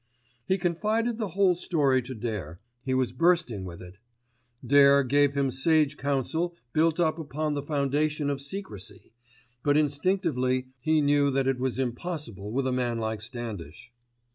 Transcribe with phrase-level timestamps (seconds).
[0.47, 3.99] He confided the whole story to Dare, he was bursting with it.
[4.65, 9.13] Dare gave him sage counsel built up upon the foundation of secrecy,
[9.61, 13.91] but instinctively he knew that it was impossible with a man like Standish.